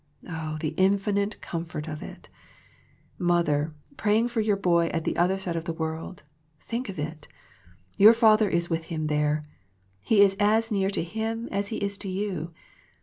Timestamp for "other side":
5.15-5.55